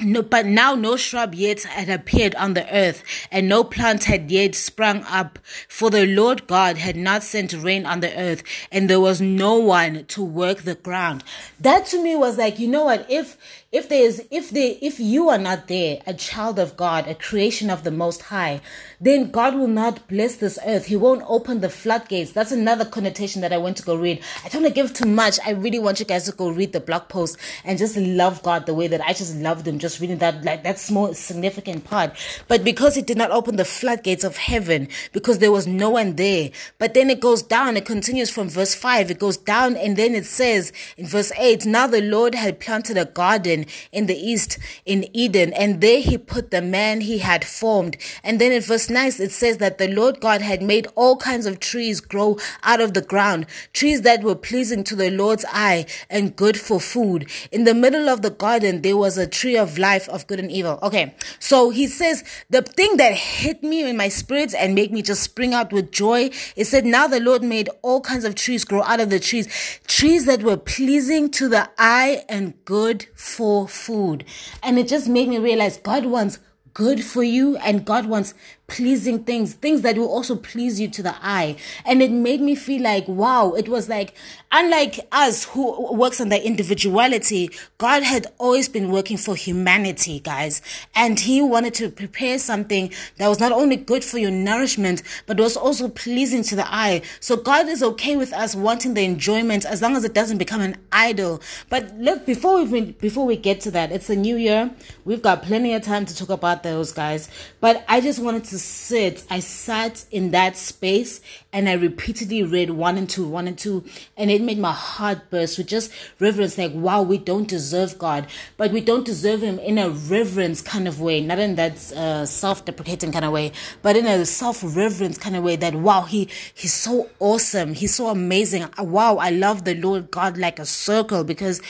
no, 0.00 0.22
but 0.22 0.46
now 0.46 0.76
no 0.76 0.96
shrub 0.96 1.34
yet 1.34 1.64
had 1.64 1.88
appeared 1.88 2.36
on 2.36 2.54
the 2.54 2.72
earth, 2.72 3.02
and 3.32 3.48
no 3.48 3.64
plant 3.64 4.04
had 4.04 4.30
yet 4.30 4.54
sprung 4.54 5.02
up, 5.02 5.40
for 5.68 5.90
the 5.90 6.06
Lord 6.06 6.46
God 6.46 6.78
had 6.78 6.94
not 6.94 7.24
sent 7.24 7.52
rain 7.52 7.84
on 7.84 7.98
the 7.98 8.16
earth, 8.16 8.44
and 8.70 8.88
there 8.88 9.00
was 9.00 9.20
no 9.20 9.56
one 9.56 10.04
to 10.06 10.22
work 10.22 10.58
the 10.58 10.76
ground. 10.76 11.24
That 11.58 11.86
to 11.86 12.00
me 12.00 12.14
was 12.14 12.38
like, 12.38 12.60
you 12.60 12.68
know 12.68 12.84
what? 12.84 13.10
If 13.10 13.36
if 13.70 13.90
there 13.90 14.02
is 14.02 14.26
if 14.30 14.48
they 14.48 14.78
if 14.80 14.98
you 14.98 15.28
are 15.28 15.36
not 15.36 15.68
there 15.68 16.00
a 16.06 16.14
child 16.14 16.58
of 16.58 16.74
god 16.74 17.06
a 17.06 17.14
creation 17.14 17.68
of 17.68 17.84
the 17.84 17.90
most 17.90 18.22
high 18.22 18.58
then 18.98 19.30
god 19.30 19.54
will 19.54 19.68
not 19.68 20.08
bless 20.08 20.36
this 20.36 20.58
earth 20.64 20.86
he 20.86 20.96
won't 20.96 21.22
open 21.28 21.60
the 21.60 21.68
floodgates 21.68 22.32
that's 22.32 22.50
another 22.50 22.86
connotation 22.86 23.42
that 23.42 23.52
i 23.52 23.58
want 23.58 23.76
to 23.76 23.82
go 23.82 23.94
read 23.94 24.22
i 24.42 24.48
don't 24.48 24.62
want 24.62 24.74
to 24.74 24.82
give 24.82 24.94
too 24.94 25.06
much 25.06 25.38
i 25.44 25.50
really 25.50 25.78
want 25.78 26.00
you 26.00 26.06
guys 26.06 26.24
to 26.24 26.32
go 26.32 26.48
read 26.48 26.72
the 26.72 26.80
blog 26.80 27.06
post 27.10 27.36
and 27.62 27.78
just 27.78 27.94
love 27.98 28.42
god 28.42 28.64
the 28.64 28.72
way 28.72 28.86
that 28.86 29.02
i 29.02 29.12
just 29.12 29.36
loved 29.36 29.68
him 29.68 29.78
just 29.78 29.87
reading 30.00 30.18
that 30.18 30.44
like 30.44 30.62
that 30.62 30.78
small 30.78 31.14
significant 31.14 31.84
part 31.84 32.12
but 32.48 32.64
because 32.64 32.96
it 32.96 33.06
did 33.06 33.18
not 33.18 33.30
open 33.30 33.56
the 33.56 33.64
floodgates 33.64 34.24
of 34.24 34.36
heaven 34.36 34.88
because 35.12 35.38
there 35.38 35.52
was 35.52 35.66
no 35.66 35.90
one 35.90 36.16
there 36.16 36.50
but 36.78 36.94
then 36.94 37.10
it 37.10 37.20
goes 37.20 37.42
down 37.42 37.76
it 37.76 37.86
continues 37.86 38.30
from 38.30 38.48
verse 38.48 38.74
5 38.74 39.10
it 39.10 39.18
goes 39.18 39.36
down 39.36 39.76
and 39.76 39.96
then 39.96 40.14
it 40.14 40.26
says 40.26 40.72
in 40.96 41.06
verse 41.06 41.32
8 41.38 41.66
now 41.66 41.86
the 41.86 42.02
lord 42.02 42.34
had 42.34 42.60
planted 42.60 42.96
a 42.96 43.04
garden 43.04 43.66
in 43.92 44.06
the 44.06 44.16
east 44.16 44.58
in 44.84 45.08
Eden, 45.16 45.52
and 45.52 45.80
there 45.80 46.00
he 46.00 46.18
put 46.18 46.50
the 46.50 46.62
man 46.62 47.00
he 47.00 47.18
had 47.18 47.44
formed. 47.44 47.96
And 48.22 48.40
then 48.40 48.52
in 48.52 48.62
verse 48.62 48.90
9 48.90 49.06
it 49.18 49.32
says 49.32 49.58
that 49.58 49.78
the 49.78 49.88
Lord 49.88 50.20
God 50.20 50.40
had 50.42 50.62
made 50.62 50.86
all 50.94 51.16
kinds 51.16 51.46
of 51.46 51.60
trees 51.60 52.00
grow 52.00 52.38
out 52.62 52.80
of 52.80 52.94
the 52.94 53.02
ground, 53.02 53.46
trees 53.72 54.02
that 54.02 54.22
were 54.22 54.34
pleasing 54.34 54.84
to 54.84 54.96
the 54.96 55.10
Lord's 55.10 55.44
eye 55.50 55.86
and 56.10 56.36
good 56.36 56.58
for 56.58 56.80
food. 56.80 57.30
In 57.52 57.64
the 57.64 57.74
middle 57.74 58.08
of 58.08 58.22
the 58.22 58.30
garden 58.30 58.82
there 58.82 58.96
was 58.96 59.16
a 59.16 59.26
tree 59.26 59.56
of 59.56 59.77
life 59.78 60.08
of 60.08 60.26
good 60.26 60.40
and 60.40 60.50
evil. 60.50 60.78
Okay, 60.82 61.14
so 61.38 61.70
he 61.70 61.86
says 61.86 62.24
the 62.50 62.62
thing 62.62 62.96
that 62.96 63.14
hit 63.14 63.62
me 63.62 63.88
in 63.88 63.96
my 63.96 64.08
spirit 64.08 64.54
and 64.54 64.74
made 64.74 64.92
me 64.92 65.02
just 65.02 65.22
spring 65.22 65.54
out 65.54 65.72
with 65.72 65.90
joy, 65.90 66.30
it 66.56 66.66
said, 66.66 66.84
Now 66.84 67.06
the 67.06 67.20
Lord 67.20 67.42
made 67.42 67.70
all 67.82 68.00
kinds 68.00 68.24
of 68.24 68.34
trees 68.34 68.64
grow 68.64 68.82
out 68.82 69.00
of 69.00 69.10
the 69.10 69.20
trees, 69.20 69.48
trees 69.86 70.26
that 70.26 70.42
were 70.42 70.56
pleasing 70.56 71.30
to 71.32 71.48
the 71.48 71.70
eye 71.78 72.24
and 72.28 72.54
good 72.64 73.06
for 73.14 73.68
food. 73.68 74.24
And 74.62 74.78
it 74.78 74.88
just 74.88 75.08
made 75.08 75.28
me 75.28 75.38
realize 75.38 75.78
God 75.78 76.06
wants 76.06 76.38
good 76.74 77.02
for 77.02 77.24
you 77.24 77.56
and 77.56 77.84
God 77.84 78.06
wants 78.06 78.34
pleasing 78.68 79.24
things, 79.24 79.54
things 79.54 79.80
that 79.80 79.96
will 79.96 80.08
also 80.08 80.36
please 80.36 80.78
you 80.78 80.88
to 80.88 81.02
the 81.02 81.14
eye. 81.22 81.56
And 81.86 82.02
it 82.02 82.10
made 82.10 82.42
me 82.42 82.54
feel 82.54 82.82
like, 82.82 83.08
wow, 83.08 83.54
it 83.54 83.66
was 83.66 83.88
like, 83.88 84.14
unlike 84.52 85.00
us 85.10 85.44
who 85.44 85.94
works 85.94 86.20
on 86.20 86.28
the 86.28 86.46
individuality, 86.46 87.50
God 87.78 88.02
had 88.02 88.26
always 88.36 88.68
been 88.68 88.90
working 88.90 89.16
for 89.16 89.34
humanity, 89.34 90.20
guys. 90.20 90.60
And 90.94 91.18
He 91.18 91.40
wanted 91.40 91.72
to 91.74 91.90
prepare 91.90 92.38
something 92.38 92.92
that 93.16 93.28
was 93.28 93.40
not 93.40 93.52
only 93.52 93.76
good 93.76 94.04
for 94.04 94.18
your 94.18 94.30
nourishment, 94.30 95.02
but 95.26 95.40
was 95.40 95.56
also 95.56 95.88
pleasing 95.88 96.42
to 96.44 96.56
the 96.56 96.66
eye. 96.72 97.00
So 97.20 97.36
God 97.36 97.68
is 97.68 97.82
okay 97.82 98.16
with 98.16 98.34
us 98.34 98.54
wanting 98.54 98.92
the 98.92 99.02
enjoyment 99.02 99.64
as 99.64 99.80
long 99.80 99.96
as 99.96 100.04
it 100.04 100.12
doesn't 100.12 100.38
become 100.38 100.60
an 100.60 100.76
idol. 100.92 101.40
But 101.70 101.96
look, 101.96 102.26
before 102.26 102.62
we 102.62 102.92
before 102.92 103.24
we 103.24 103.36
get 103.36 103.62
to 103.62 103.70
that, 103.70 103.92
it's 103.92 104.10
a 104.10 104.16
new 104.16 104.36
year. 104.36 104.70
We've 105.06 105.22
got 105.22 105.42
plenty 105.42 105.72
of 105.72 105.82
time 105.82 106.04
to 106.04 106.14
talk 106.14 106.28
about 106.28 106.62
those 106.62 106.92
guys. 106.92 107.30
But 107.60 107.82
I 107.88 108.02
just 108.02 108.18
wanted 108.18 108.44
sit, 108.58 109.24
I 109.30 109.40
sat 109.40 110.04
in 110.10 110.32
that 110.32 110.56
space 110.56 111.20
and 111.52 111.68
I 111.68 111.72
repeatedly 111.74 112.42
read 112.42 112.70
one 112.70 112.98
and 112.98 113.08
two, 113.08 113.26
one 113.26 113.48
and 113.48 113.56
two, 113.56 113.84
and 114.16 114.30
it 114.30 114.42
made 114.42 114.58
my 114.58 114.72
heart 114.72 115.30
burst 115.30 115.58
with 115.58 115.66
just 115.66 115.90
reverence 116.20 116.58
like, 116.58 116.72
wow, 116.74 117.02
we 117.02 117.18
don't 117.18 117.48
deserve 117.48 117.98
God, 117.98 118.26
but 118.56 118.72
we 118.72 118.80
don't 118.80 119.04
deserve 119.04 119.42
Him 119.42 119.58
in 119.58 119.78
a 119.78 119.90
reverence 119.90 120.60
kind 120.60 120.86
of 120.86 121.00
way, 121.00 121.20
not 121.20 121.38
in 121.38 121.54
that 121.54 121.92
uh, 121.92 122.26
self 122.26 122.64
deprecating 122.64 123.12
kind 123.12 123.24
of 123.24 123.32
way, 123.32 123.52
but 123.82 123.96
in 123.96 124.06
a 124.06 124.26
self 124.26 124.62
reverence 124.62 125.16
kind 125.16 125.36
of 125.36 125.44
way 125.44 125.56
that, 125.56 125.74
wow, 125.74 126.02
He 126.02 126.28
He's 126.54 126.74
so 126.74 127.08
awesome, 127.18 127.74
He's 127.74 127.94
so 127.94 128.08
amazing. 128.08 128.66
Wow, 128.78 129.16
I 129.16 129.30
love 129.30 129.64
the 129.64 129.74
Lord 129.74 130.10
God 130.10 130.36
like 130.36 130.58
a 130.58 130.66
circle 130.66 131.24
because 131.24 131.60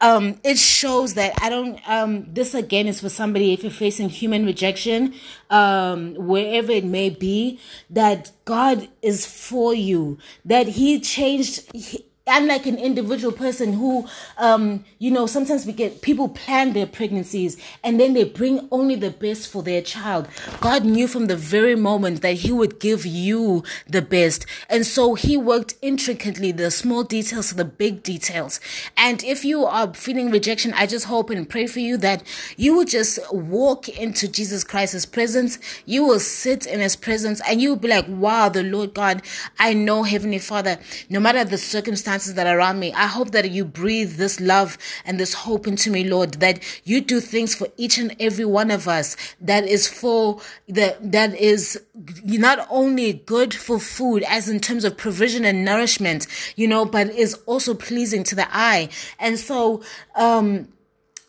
um, 0.00 0.40
it 0.42 0.58
shows 0.58 1.14
that 1.14 1.34
I 1.42 1.50
don't, 1.50 1.78
um, 1.88 2.26
this 2.32 2.54
again 2.54 2.86
is 2.86 3.00
for 3.00 3.08
somebody 3.08 3.52
if 3.52 3.62
you're 3.62 3.70
facing 3.72 4.08
human 4.08 4.46
rejection, 4.46 5.14
um, 5.50 6.14
wherever 6.14 6.72
it 6.72 6.84
may 6.84 7.10
be, 7.10 7.60
that 7.90 8.32
God 8.44 8.88
is 9.02 9.26
for 9.26 9.74
you, 9.74 10.18
that 10.44 10.68
He 10.68 11.00
changed, 11.00 11.70
he, 11.74 12.04
I'm 12.26 12.46
like 12.46 12.66
an 12.66 12.76
individual 12.76 13.32
person 13.32 13.72
who, 13.72 14.06
um, 14.36 14.84
you 14.98 15.10
know, 15.10 15.26
sometimes 15.26 15.64
we 15.64 15.72
get 15.72 16.02
people 16.02 16.28
plan 16.28 16.74
their 16.74 16.86
pregnancies 16.86 17.56
and 17.82 17.98
then 17.98 18.12
they 18.12 18.24
bring 18.24 18.68
only 18.70 18.94
the 18.94 19.10
best 19.10 19.48
for 19.48 19.62
their 19.62 19.80
child. 19.80 20.28
God 20.60 20.84
knew 20.84 21.08
from 21.08 21.26
the 21.26 21.36
very 21.36 21.74
moment 21.74 22.20
that 22.20 22.34
He 22.34 22.52
would 22.52 22.78
give 22.78 23.06
you 23.06 23.64
the 23.88 24.02
best. 24.02 24.44
And 24.68 24.86
so 24.86 25.14
He 25.14 25.36
worked 25.36 25.74
intricately 25.80 26.52
the 26.52 26.70
small 26.70 27.04
details 27.04 27.48
to 27.48 27.54
the 27.54 27.64
big 27.64 28.02
details. 28.02 28.60
And 28.96 29.24
if 29.24 29.44
you 29.44 29.64
are 29.64 29.92
feeling 29.94 30.30
rejection, 30.30 30.74
I 30.74 30.86
just 30.86 31.06
hope 31.06 31.30
and 31.30 31.48
pray 31.48 31.66
for 31.66 31.80
you 31.80 31.96
that 31.98 32.22
you 32.56 32.76
will 32.76 32.84
just 32.84 33.18
walk 33.32 33.88
into 33.88 34.28
Jesus 34.28 34.62
Christ's 34.62 35.06
presence. 35.06 35.58
You 35.86 36.04
will 36.04 36.20
sit 36.20 36.66
in 36.66 36.80
His 36.80 36.96
presence 36.96 37.40
and 37.48 37.62
you 37.62 37.70
will 37.70 37.76
be 37.76 37.88
like, 37.88 38.06
wow, 38.08 38.50
the 38.50 38.62
Lord 38.62 38.94
God, 38.94 39.22
I 39.58 39.72
know 39.72 40.02
Heavenly 40.02 40.38
Father, 40.38 40.78
no 41.08 41.18
matter 41.18 41.44
the 41.44 41.58
circumstances 41.58 42.19
circumstances 42.20 42.34
that 42.34 42.46
are 42.46 42.58
around 42.58 42.78
me. 42.78 42.92
I 42.92 43.06
hope 43.06 43.30
that 43.32 43.50
you 43.50 43.64
breathe 43.64 44.16
this 44.16 44.40
love 44.40 44.78
and 45.04 45.18
this 45.18 45.34
hope 45.34 45.66
into 45.66 45.90
me, 45.90 46.04
Lord, 46.04 46.34
that 46.40 46.60
you 46.84 47.00
do 47.00 47.20
things 47.20 47.54
for 47.54 47.68
each 47.76 47.98
and 47.98 48.14
every 48.20 48.44
one 48.44 48.70
of 48.70 48.86
us 48.86 49.16
that 49.40 49.64
is 49.66 49.88
for 49.88 50.40
the, 50.68 50.96
that 51.00 51.34
is 51.34 51.80
not 51.94 52.66
only 52.70 53.14
good 53.14 53.54
for 53.54 53.78
food 53.78 54.22
as 54.24 54.48
in 54.48 54.60
terms 54.60 54.84
of 54.84 54.96
provision 54.96 55.44
and 55.44 55.64
nourishment, 55.64 56.26
you 56.56 56.68
know, 56.68 56.84
but 56.84 57.08
is 57.10 57.34
also 57.46 57.74
pleasing 57.74 58.24
to 58.24 58.34
the 58.34 58.46
eye. 58.50 58.88
And 59.18 59.38
so, 59.38 59.82
um, 60.14 60.68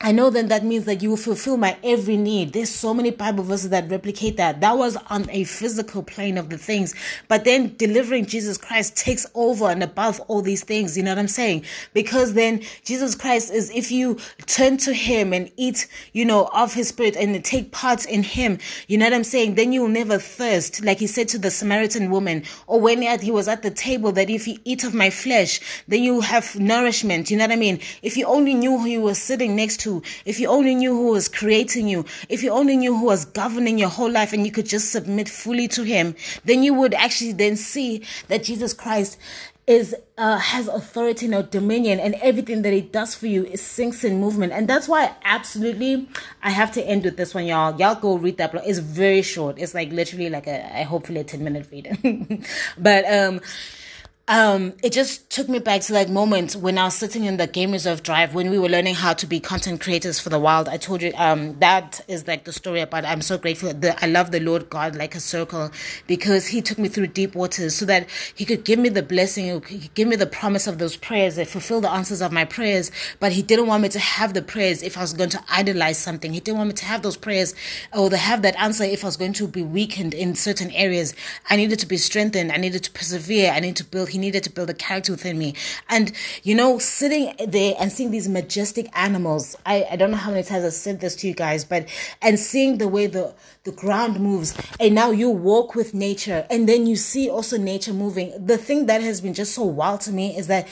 I 0.03 0.11
know 0.11 0.31
then 0.31 0.47
that 0.47 0.65
means 0.65 0.85
that 0.85 1.03
you 1.03 1.11
will 1.11 1.17
fulfill 1.17 1.57
my 1.57 1.77
every 1.83 2.17
need. 2.17 2.53
There's 2.53 2.71
so 2.71 2.91
many 2.91 3.11
Bible 3.11 3.43
verses 3.43 3.69
that 3.69 3.91
replicate 3.91 4.37
that. 4.37 4.59
That 4.59 4.75
was 4.75 4.97
on 5.11 5.29
a 5.29 5.43
physical 5.43 6.01
plane 6.01 6.39
of 6.39 6.49
the 6.49 6.57
things. 6.57 6.95
But 7.27 7.43
then 7.43 7.75
delivering 7.77 8.25
Jesus 8.25 8.57
Christ 8.57 8.97
takes 8.97 9.27
over 9.35 9.65
and 9.65 9.83
above 9.83 10.19
all 10.21 10.41
these 10.41 10.63
things. 10.63 10.97
You 10.97 11.03
know 11.03 11.11
what 11.11 11.19
I'm 11.19 11.27
saying? 11.27 11.65
Because 11.93 12.33
then 12.33 12.63
Jesus 12.83 13.13
Christ 13.13 13.51
is, 13.51 13.69
if 13.69 13.91
you 13.91 14.17
turn 14.47 14.77
to 14.77 14.93
him 14.93 15.33
and 15.33 15.51
eat, 15.55 15.87
you 16.13 16.25
know, 16.25 16.49
of 16.51 16.73
his 16.73 16.87
spirit 16.87 17.15
and 17.15 17.45
take 17.45 17.71
part 17.71 18.03
in 18.05 18.23
him, 18.23 18.57
you 18.87 18.97
know 18.97 19.05
what 19.05 19.13
I'm 19.13 19.23
saying? 19.23 19.53
Then 19.53 19.71
you 19.71 19.81
will 19.81 19.89
never 19.89 20.17
thirst. 20.17 20.83
Like 20.83 20.97
he 20.97 21.05
said 21.05 21.27
to 21.29 21.37
the 21.37 21.51
Samaritan 21.51 22.09
woman, 22.09 22.43
or 22.65 22.81
when 22.81 23.03
he 23.19 23.29
was 23.29 23.47
at 23.47 23.61
the 23.61 23.69
table, 23.69 24.11
that 24.13 24.31
if 24.31 24.47
you 24.47 24.57
eat 24.65 24.83
of 24.83 24.95
my 24.95 25.11
flesh, 25.11 25.59
then 25.87 26.01
you 26.01 26.21
have 26.21 26.59
nourishment. 26.59 27.29
You 27.29 27.37
know 27.37 27.43
what 27.43 27.51
I 27.51 27.57
mean? 27.57 27.79
If 28.01 28.17
you 28.17 28.25
only 28.25 28.55
knew 28.55 28.79
who 28.79 28.87
you 28.87 29.01
were 29.01 29.13
sitting 29.13 29.55
next 29.55 29.81
to, 29.81 29.90
if 30.25 30.39
you 30.39 30.47
only 30.47 30.75
knew 30.75 30.93
who 30.93 31.11
was 31.11 31.27
creating 31.27 31.87
you, 31.87 32.05
if 32.29 32.43
you 32.43 32.51
only 32.51 32.77
knew 32.77 32.95
who 32.95 33.05
was 33.05 33.25
governing 33.25 33.77
your 33.77 33.89
whole 33.89 34.11
life 34.11 34.33
and 34.33 34.45
you 34.45 34.51
could 34.51 34.67
just 34.67 34.91
submit 34.91 35.27
fully 35.27 35.67
to 35.69 35.83
him, 35.83 36.15
then 36.45 36.63
you 36.63 36.73
would 36.73 36.93
actually 36.93 37.33
then 37.33 37.55
see 37.55 38.03
that 38.27 38.43
Jesus 38.43 38.73
Christ 38.73 39.17
is 39.67 39.95
uh, 40.17 40.37
has 40.37 40.67
authority 40.67 41.31
and 41.31 41.49
dominion 41.49 41.99
and 41.99 42.15
everything 42.15 42.61
that 42.63 42.73
he 42.73 42.81
does 42.81 43.15
for 43.15 43.27
you 43.27 43.45
is 43.45 43.61
sinks 43.61 44.03
in 44.03 44.19
movement. 44.19 44.51
And 44.53 44.67
that's 44.67 44.87
why 44.87 45.15
absolutely 45.23 46.07
i 46.43 46.49
have 46.49 46.71
to 46.73 46.81
end 46.83 47.03
with 47.03 47.17
this 47.17 47.33
one 47.33 47.45
y'all. 47.45 47.79
Y'all 47.79 47.95
go 47.95 48.17
read 48.17 48.37
that 48.37 48.51
blog 48.51 48.65
it's 48.65 48.79
very 48.79 49.21
short. 49.21 49.59
It's 49.59 49.73
like 49.73 49.91
literally 49.91 50.29
like 50.29 50.47
a, 50.47 50.81
a 50.81 50.83
hopefully 50.83 51.21
a 51.21 51.23
10 51.23 51.43
minute 51.43 51.67
read. 51.71 51.87
But 52.77 53.05
um 53.05 53.41
um, 54.27 54.73
it 54.83 54.93
just 54.93 55.29
took 55.29 55.49
me 55.49 55.59
back 55.59 55.81
to 55.81 55.93
like 55.93 56.07
moments 56.07 56.55
when 56.55 56.77
I 56.77 56.85
was 56.85 56.95
sitting 56.95 57.25
in 57.25 57.37
the 57.37 57.47
game 57.47 57.71
reserve 57.71 58.03
drive 58.03 58.33
when 58.35 58.51
we 58.51 58.59
were 58.59 58.69
learning 58.69 58.95
how 58.95 59.13
to 59.13 59.25
be 59.25 59.39
content 59.39 59.81
creators 59.81 60.19
for 60.19 60.29
the 60.29 60.39
wild. 60.39 60.69
I 60.69 60.77
told 60.77 61.01
you 61.01 61.11
um, 61.15 61.59
that 61.59 61.99
is 62.07 62.27
like 62.27 62.45
the 62.45 62.53
story 62.53 62.81
about 62.81 63.03
I'm 63.03 63.21
so 63.21 63.37
grateful 63.37 63.73
that 63.73 64.01
I 64.01 64.05
love 64.05 64.31
the 64.31 64.39
Lord 64.39 64.69
God 64.69 64.95
like 64.95 65.15
a 65.15 65.19
circle 65.19 65.71
because 66.05 66.47
He 66.47 66.61
took 66.61 66.77
me 66.77 66.87
through 66.87 67.07
deep 67.07 67.33
waters 67.33 67.75
so 67.75 67.85
that 67.85 68.07
He 68.35 68.45
could 68.45 68.63
give 68.63 68.77
me 68.77 68.89
the 68.89 69.01
blessing, 69.03 69.45
He 69.65 69.79
could 69.79 69.93
give 69.95 70.07
me 70.07 70.15
the 70.15 70.27
promise 70.27 70.67
of 70.67 70.77
those 70.77 70.95
prayers, 70.95 71.35
that 71.35 71.47
fulfill 71.47 71.81
the 71.81 71.89
answers 71.89 72.21
of 72.21 72.31
my 72.31 72.45
prayers. 72.45 72.91
But 73.19 73.31
He 73.31 73.41
didn't 73.41 73.67
want 73.67 73.83
me 73.83 73.89
to 73.89 73.99
have 73.99 74.35
the 74.35 74.43
prayers 74.43 74.83
if 74.83 74.97
I 74.97 75.01
was 75.01 75.13
going 75.13 75.31
to 75.31 75.43
idolize 75.49 75.97
something. 75.97 76.31
He 76.31 76.39
didn't 76.39 76.59
want 76.59 76.69
me 76.69 76.75
to 76.75 76.85
have 76.85 77.01
those 77.01 77.17
prayers 77.17 77.55
or 77.91 78.09
to 78.09 78.17
have 78.17 78.43
that 78.43 78.55
answer 78.59 78.83
if 78.83 79.03
I 79.03 79.07
was 79.07 79.17
going 79.17 79.33
to 79.33 79.47
be 79.47 79.63
weakened 79.63 80.13
in 80.13 80.35
certain 80.35 80.69
areas. 80.71 81.15
I 81.49 81.55
needed 81.55 81.79
to 81.79 81.87
be 81.87 81.97
strengthened. 81.97 82.51
I 82.51 82.57
needed 82.57 82.83
to 82.83 82.91
persevere. 82.91 83.51
I 83.51 83.59
needed 83.59 83.77
to 83.77 83.85
build. 83.85 84.10
He 84.11 84.17
needed 84.17 84.43
to 84.43 84.49
build 84.49 84.69
a 84.69 84.73
character 84.73 85.11
within 85.11 85.37
me. 85.37 85.55
And, 85.89 86.11
you 86.43 86.55
know, 86.55 86.77
sitting 86.79 87.33
there 87.47 87.75
and 87.79 87.91
seeing 87.91 88.11
these 88.11 88.29
majestic 88.29 88.87
animals, 88.97 89.55
I, 89.65 89.87
I 89.91 89.95
don't 89.95 90.11
know 90.11 90.17
how 90.17 90.31
many 90.31 90.43
times 90.43 90.65
I've 90.65 90.73
said 90.73 90.99
this 90.99 91.15
to 91.17 91.27
you 91.27 91.33
guys, 91.33 91.65
but, 91.65 91.87
and 92.21 92.39
seeing 92.39 92.77
the 92.77 92.87
way 92.87 93.07
the, 93.07 93.33
the 93.63 93.71
ground 93.71 94.19
moves, 94.19 94.55
and 94.79 94.93
now 94.93 95.11
you 95.11 95.29
walk 95.29 95.75
with 95.75 95.93
nature, 95.93 96.45
and 96.49 96.69
then 96.69 96.85
you 96.85 96.95
see 96.95 97.29
also 97.29 97.57
nature 97.57 97.93
moving. 97.93 98.33
The 98.45 98.57
thing 98.57 98.85
that 98.85 99.01
has 99.01 99.21
been 99.21 99.33
just 99.33 99.55
so 99.55 99.63
wild 99.63 100.01
to 100.01 100.11
me 100.11 100.37
is 100.37 100.47
that 100.47 100.67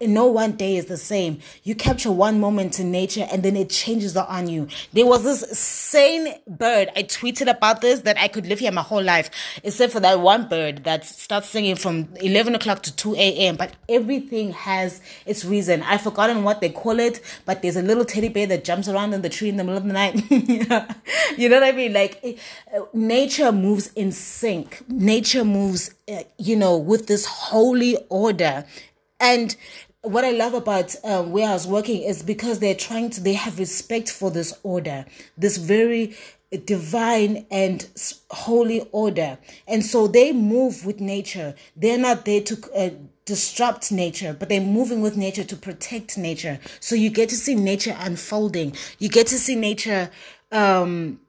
no 0.00 0.26
one 0.26 0.52
day 0.52 0.76
is 0.76 0.86
the 0.86 0.96
same. 0.98 1.38
You 1.62 1.74
capture 1.74 2.12
one 2.12 2.40
moment 2.40 2.78
in 2.78 2.90
nature, 2.90 3.26
and 3.32 3.42
then 3.42 3.56
it 3.56 3.70
changes 3.70 4.16
on 4.16 4.48
you. 4.48 4.68
There 4.92 5.06
was 5.06 5.24
this 5.24 5.58
sane 5.58 6.34
bird, 6.46 6.90
I 6.94 7.04
tweeted 7.04 7.50
about 7.50 7.80
this, 7.80 8.00
that 8.00 8.18
I 8.18 8.28
could 8.28 8.46
live 8.46 8.58
here 8.58 8.72
my 8.72 8.82
whole 8.82 9.02
life, 9.02 9.30
except 9.62 9.92
for 9.92 10.00
that 10.00 10.20
one 10.20 10.48
bird 10.48 10.84
that 10.84 11.04
starts 11.06 11.48
singing 11.48 11.76
from 11.76 12.08
11 12.20 12.54
o'clock 12.54 12.82
to 12.82 12.90
to 12.90 12.96
2 12.96 13.14
a.m. 13.14 13.56
But 13.56 13.72
everything 13.88 14.52
has 14.52 15.00
its 15.26 15.44
reason. 15.44 15.82
I've 15.82 16.02
forgotten 16.02 16.44
what 16.44 16.60
they 16.60 16.68
call 16.68 16.98
it, 17.00 17.20
but 17.44 17.62
there's 17.62 17.76
a 17.76 17.82
little 17.82 18.04
teddy 18.04 18.28
bear 18.28 18.46
that 18.46 18.64
jumps 18.64 18.88
around 18.88 19.14
in 19.14 19.22
the 19.22 19.28
tree 19.28 19.48
in 19.48 19.56
the 19.56 19.64
middle 19.64 19.78
of 19.78 19.84
the 19.84 19.92
night. 19.92 20.30
you 20.30 21.48
know 21.48 21.60
what 21.60 21.68
I 21.68 21.72
mean? 21.72 21.92
Like 21.92 22.29
nature 22.92 23.52
moves 23.52 23.92
in 23.94 24.12
sync. 24.12 24.82
Nature 24.88 25.44
moves, 25.44 25.94
uh, 26.08 26.22
you 26.38 26.56
know, 26.56 26.76
with 26.76 27.06
this 27.06 27.26
holy 27.26 27.96
order. 28.08 28.64
And 29.18 29.54
what 30.02 30.24
I 30.24 30.30
love 30.30 30.54
about 30.54 30.96
um, 31.04 31.30
where 31.30 31.48
I 31.48 31.52
was 31.52 31.66
working 31.66 32.02
is 32.02 32.22
because 32.22 32.58
they're 32.58 32.74
trying 32.74 33.10
to, 33.10 33.20
they 33.20 33.34
have 33.34 33.58
respect 33.58 34.10
for 34.10 34.30
this 34.30 34.58
order, 34.62 35.04
this 35.36 35.56
very 35.58 36.16
divine 36.64 37.46
and 37.50 37.86
holy 38.30 38.88
order. 38.92 39.38
And 39.68 39.84
so 39.84 40.06
they 40.06 40.32
move 40.32 40.84
with 40.84 41.00
nature. 41.00 41.54
They're 41.76 41.98
not 41.98 42.24
there 42.24 42.40
to 42.40 42.70
uh, 42.74 42.90
disrupt 43.24 43.92
nature, 43.92 44.34
but 44.36 44.48
they're 44.48 44.60
moving 44.60 45.02
with 45.02 45.16
nature 45.16 45.44
to 45.44 45.56
protect 45.56 46.18
nature. 46.18 46.58
So 46.80 46.94
you 46.94 47.10
get 47.10 47.28
to 47.28 47.36
see 47.36 47.54
nature 47.54 47.94
unfolding. 47.98 48.74
You 48.98 49.08
get 49.08 49.28
to 49.28 49.38
see 49.38 49.54
nature, 49.54 50.10
um, 50.50 51.20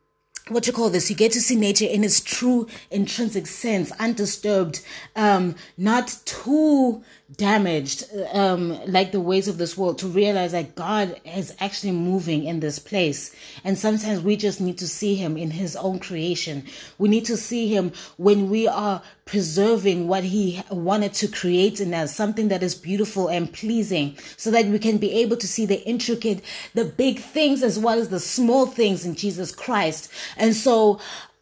what 0.49 0.67
you 0.67 0.73
call 0.73 0.89
this 0.89 1.09
you 1.09 1.15
get 1.15 1.31
to 1.31 1.41
see 1.41 1.55
nature 1.55 1.85
in 1.85 2.03
its 2.03 2.19
true 2.19 2.67
intrinsic 2.89 3.47
sense 3.47 3.91
undisturbed 3.99 4.83
um 5.15 5.55
not 5.77 6.17
too 6.25 7.03
damaged 7.37 8.03
um 8.33 8.77
like 8.87 9.11
the 9.11 9.19
ways 9.19 9.47
of 9.47 9.57
this 9.57 9.77
world 9.77 9.97
to 9.97 10.07
realize 10.07 10.51
that 10.51 10.75
god 10.75 11.19
is 11.23 11.53
actually 11.59 11.91
moving 11.91 12.43
in 12.43 12.59
this 12.59 12.79
place. 12.79 13.33
And 13.63 13.77
sometimes 13.77 14.21
we 14.21 14.35
just 14.35 14.59
need 14.61 14.77
to 14.79 14.87
see 14.87 15.15
him 15.15 15.37
in 15.37 15.51
his 15.51 15.75
own 15.75 15.99
creation. 15.99 16.65
We 16.97 17.09
need 17.09 17.25
to 17.25 17.37
see 17.37 17.67
him 17.67 17.93
when 18.17 18.49
we 18.49 18.67
are 18.67 19.01
preserving 19.25 20.07
what 20.07 20.23
he 20.23 20.61
wanted 20.69 21.13
to 21.13 21.27
create 21.27 21.79
in 21.79 21.93
us 21.93 22.13
something 22.13 22.49
that 22.49 22.63
is 22.63 22.75
beautiful 22.75 23.29
and 23.29 23.51
pleasing 23.53 24.17
so 24.35 24.51
that 24.51 24.65
we 24.65 24.79
can 24.79 24.97
be 24.97 25.11
able 25.13 25.37
to 25.37 25.47
see 25.47 25.65
the 25.65 25.81
intricate 25.87 26.41
the 26.73 26.83
big 26.83 27.19
things 27.19 27.63
as 27.63 27.79
well 27.79 27.97
as 27.97 28.09
the 28.09 28.19
small 28.19 28.65
things 28.65 29.05
in 29.05 29.15
jesus 29.15 29.51
christ. 29.53 30.11
And 30.37 30.55
so 30.55 30.99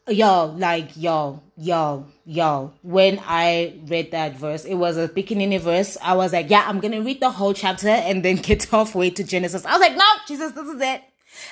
y'all 0.10 0.54
like 0.54 0.90
y'all 0.96 1.44
y'all 1.58 2.06
y'all 2.26 2.74
when 2.84 3.20
i 3.26 3.74
read 3.88 4.12
that 4.12 4.36
verse 4.36 4.66
it 4.66 4.76
was 4.76 4.98
a 4.98 5.08
beginning 5.08 5.58
verse. 5.60 5.98
I 6.02 6.16
was 6.16 6.34
like 6.34 6.50
yeah 6.50 6.66
i'm 6.68 6.80
gonna 6.80 7.02
read 7.02 7.20
the 7.20 7.30
whole 7.30 7.54
chapter 7.54 7.88
and 7.90 8.24
then 8.24 8.36
get 8.48 8.64
halfway 8.66 9.10
to 9.12 9.24
genesis. 9.24 9.66
I 9.66 9.72
was 9.72 9.82
like 9.82 9.96
no 9.96 10.04
jesus 10.28 10.52
this 10.54 10.68
is 10.68 10.82
it. 10.82 11.02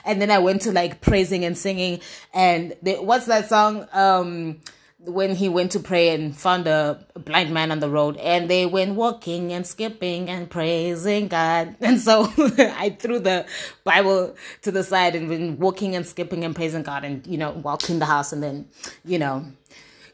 And 0.06 0.22
then 0.22 0.32
i 0.32 0.40
went 0.40 0.62
to 0.64 0.72
like 0.72 1.02
praising 1.02 1.46
and 1.46 1.58
singing. 1.58 2.02
And 2.34 2.76
what's 2.82 3.26
that 3.28 3.50
song? 3.50 3.88
Um 3.94 4.62
when 5.08 5.36
he 5.36 5.48
went 5.48 5.72
to 5.72 5.80
pray 5.80 6.10
and 6.10 6.36
found 6.36 6.68
a 6.68 7.00
blind 7.16 7.54
man 7.54 7.72
on 7.72 7.80
the 7.80 7.90
road 7.90 8.18
and 8.18 8.50
they 8.50 8.66
went 8.66 8.96
walking 8.96 9.54
and 9.54 9.66
skipping 9.66 10.30
and 10.30 10.50
praising 10.50 11.28
God. 11.28 11.76
And 11.82 12.00
so 12.00 12.32
I 12.38 12.96
threw 13.00 13.20
the 13.20 13.46
Bible 13.84 14.36
to 14.64 14.72
the 14.72 14.84
side 14.84 15.16
and 15.16 15.30
been 15.30 15.58
walking 15.58 15.96
and 15.96 16.06
skipping 16.06 16.44
and 16.44 16.54
praising 16.56 16.84
God 16.84 17.06
and, 17.06 17.26
you 17.26 17.38
know, 17.38 17.52
walking 17.52 18.00
the 18.00 18.06
house 18.06 18.34
and 18.34 18.44
then, 18.44 18.68
you 19.06 19.18
know, 19.18 19.46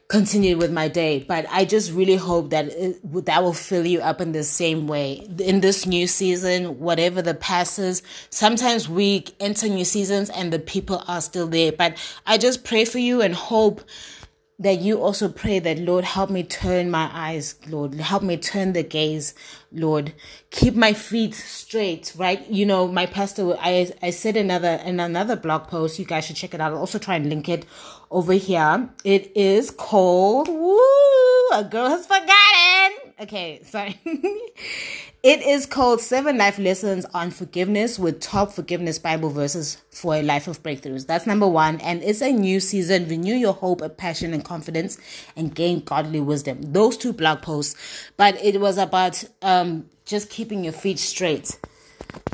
continued 0.08 0.58
with 0.58 0.70
my 0.70 0.86
day. 0.86 1.24
But 1.26 1.46
I 1.50 1.64
just 1.64 1.90
really 1.92 2.16
hope 2.16 2.50
that 2.50 2.66
it, 2.66 3.24
that 3.26 3.42
will 3.42 3.52
fill 3.52 3.86
you 3.86 4.00
up 4.00 4.20
in 4.20 4.32
the 4.32 4.44
same 4.44 4.86
way. 4.86 5.26
In 5.40 5.60
this 5.60 5.86
new 5.86 6.06
season, 6.06 6.78
whatever 6.78 7.20
the 7.22 7.34
past 7.34 7.78
is, 7.78 8.02
sometimes 8.30 8.88
we 8.88 9.24
enter 9.40 9.68
new 9.68 9.84
seasons 9.84 10.30
and 10.30 10.52
the 10.52 10.60
people 10.60 11.02
are 11.08 11.20
still 11.20 11.48
there. 11.48 11.72
But 11.72 11.96
I 12.26 12.38
just 12.38 12.64
pray 12.64 12.84
for 12.84 12.98
you 12.98 13.22
and 13.22 13.34
hope 13.34 13.80
that 14.64 14.80
you 14.80 15.00
also 15.00 15.28
pray 15.28 15.58
that 15.58 15.78
Lord 15.78 16.04
help 16.04 16.30
me 16.30 16.42
turn 16.42 16.90
my 16.90 17.10
eyes, 17.12 17.54
Lord, 17.68 17.94
help 17.94 18.22
me 18.22 18.36
turn 18.38 18.72
the 18.72 18.82
gaze, 18.82 19.34
Lord, 19.70 20.14
keep 20.50 20.74
my 20.74 20.94
feet 20.94 21.34
straight, 21.34 22.12
right? 22.16 22.48
You 22.50 22.66
know, 22.66 22.88
my 22.88 23.06
pastor, 23.06 23.56
I 23.60 23.92
I 24.02 24.10
said 24.10 24.36
another 24.36 24.80
in 24.84 25.00
another 25.00 25.36
blog 25.36 25.68
post, 25.68 25.98
you 25.98 26.06
guys 26.06 26.24
should 26.24 26.36
check 26.36 26.54
it 26.54 26.60
out. 26.60 26.72
I'll 26.72 26.78
also 26.78 26.98
try 26.98 27.16
and 27.16 27.28
link 27.28 27.48
it 27.48 27.66
over 28.10 28.32
here. 28.32 28.88
It 29.04 29.32
is 29.36 29.70
called 29.70 30.48
Woo, 30.48 30.78
a 31.52 31.64
girl 31.64 31.90
has 31.90 32.06
forgotten. 32.06 32.43
Okay, 33.20 33.60
sorry. 33.64 34.00
It 35.24 35.40
is 35.40 35.64
called 35.64 36.02
Seven 36.02 36.36
Life 36.36 36.58
Lessons 36.58 37.06
on 37.14 37.30
Forgiveness 37.30 37.98
with 37.98 38.20
top 38.20 38.52
forgiveness 38.52 38.98
Bible 38.98 39.30
verses 39.30 39.78
for 39.90 40.14
a 40.16 40.22
life 40.22 40.48
of 40.48 40.62
breakthroughs. 40.62 41.06
That's 41.06 41.26
number 41.26 41.48
one. 41.48 41.80
And 41.80 42.02
it's 42.02 42.20
a 42.20 42.30
new 42.30 42.60
season. 42.60 43.08
Renew 43.08 43.34
your 43.34 43.54
hope, 43.54 43.80
a 43.80 43.88
passion, 43.88 44.34
and 44.34 44.44
confidence 44.44 44.98
and 45.34 45.54
gain 45.54 45.80
godly 45.80 46.20
wisdom. 46.20 46.60
Those 46.60 46.98
two 46.98 47.14
blog 47.14 47.40
posts. 47.40 47.74
But 48.18 48.36
it 48.44 48.60
was 48.60 48.76
about 48.76 49.24
um, 49.40 49.88
just 50.04 50.28
keeping 50.28 50.62
your 50.62 50.74
feet 50.74 50.98
straight 50.98 51.58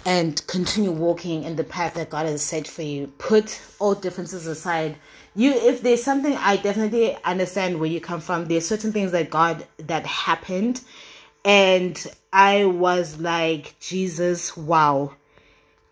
and 0.04 0.44
continue 0.48 0.90
walking 0.90 1.44
in 1.44 1.54
the 1.54 1.62
path 1.62 1.94
that 1.94 2.10
God 2.10 2.26
has 2.26 2.42
set 2.42 2.66
for 2.66 2.82
you. 2.82 3.06
Put 3.18 3.62
all 3.78 3.94
differences 3.94 4.48
aside. 4.48 4.96
You, 5.36 5.52
if 5.52 5.82
there's 5.82 6.02
something 6.02 6.36
I 6.36 6.56
definitely 6.56 7.16
understand 7.24 7.78
where 7.78 7.88
you 7.88 8.00
come 8.00 8.20
from, 8.20 8.46
there's 8.46 8.66
certain 8.66 8.92
things 8.92 9.12
that 9.12 9.30
God 9.30 9.66
that 9.78 10.04
happened 10.04 10.80
and 11.44 12.06
I 12.32 12.66
was 12.66 13.18
like, 13.18 13.78
Jesus, 13.80 14.56
wow, 14.56 15.14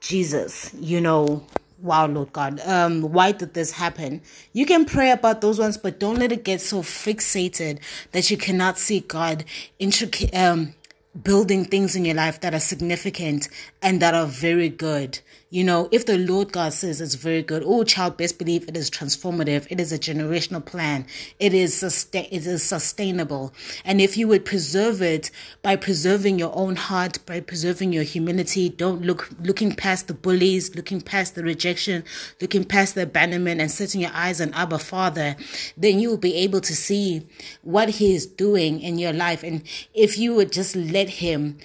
Jesus, 0.00 0.74
you 0.74 1.00
know, 1.00 1.44
wow, 1.80 2.06
Lord 2.06 2.32
God, 2.32 2.60
um, 2.66 3.02
why 3.02 3.32
did 3.32 3.54
this 3.54 3.70
happen? 3.70 4.20
You 4.52 4.66
can 4.66 4.84
pray 4.84 5.10
about 5.10 5.40
those 5.40 5.58
ones, 5.58 5.76
but 5.76 5.98
don't 5.98 6.18
let 6.18 6.32
it 6.32 6.44
get 6.44 6.60
so 6.60 6.82
fixated 6.82 7.80
that 8.12 8.30
you 8.30 8.36
cannot 8.36 8.78
see 8.78 9.00
God 9.00 9.44
intricate, 9.78 10.34
um, 10.34 10.74
building 11.22 11.64
things 11.64 11.96
in 11.96 12.04
your 12.04 12.14
life 12.14 12.40
that 12.40 12.54
are 12.54 12.60
significant 12.60 13.48
and 13.82 14.02
that 14.02 14.14
are 14.14 14.26
very 14.26 14.68
good. 14.68 15.20
You 15.50 15.64
know, 15.64 15.88
if 15.90 16.04
the 16.04 16.18
Lord 16.18 16.52
God 16.52 16.74
says 16.74 17.00
it's 17.00 17.14
very 17.14 17.42
good, 17.42 17.62
oh 17.64 17.82
child, 17.82 18.18
best 18.18 18.38
believe 18.38 18.68
it 18.68 18.76
is 18.76 18.90
transformative. 18.90 19.66
It 19.70 19.80
is 19.80 19.92
a 19.92 19.98
generational 19.98 20.62
plan. 20.62 21.06
It 21.38 21.54
is 21.54 21.74
sustain, 21.74 22.26
it 22.30 22.46
is 22.46 22.62
sustainable. 22.62 23.54
And 23.82 23.98
if 23.98 24.18
you 24.18 24.28
would 24.28 24.44
preserve 24.44 25.00
it 25.00 25.30
by 25.62 25.76
preserving 25.76 26.38
your 26.38 26.54
own 26.54 26.76
heart, 26.76 27.24
by 27.24 27.40
preserving 27.40 27.94
your 27.94 28.02
humility, 28.02 28.68
don't 28.68 29.00
look 29.02 29.30
looking 29.40 29.74
past 29.74 30.06
the 30.08 30.14
bullies, 30.14 30.74
looking 30.74 31.00
past 31.00 31.34
the 31.34 31.42
rejection, 31.42 32.04
looking 32.42 32.64
past 32.64 32.94
the 32.94 33.04
abandonment, 33.04 33.60
and 33.60 33.70
setting 33.70 34.02
your 34.02 34.12
eyes 34.12 34.42
on 34.42 34.52
Abba 34.52 34.78
Father, 34.78 35.34
then 35.78 35.98
you 35.98 36.10
will 36.10 36.18
be 36.18 36.34
able 36.34 36.60
to 36.60 36.76
see 36.76 37.26
what 37.62 37.88
He 37.88 38.14
is 38.14 38.26
doing 38.26 38.80
in 38.80 38.98
your 38.98 39.14
life. 39.14 39.42
And 39.42 39.62
if 39.94 40.18
you 40.18 40.34
would 40.34 40.52
just 40.52 40.76
let 40.76 41.08
Him 41.08 41.56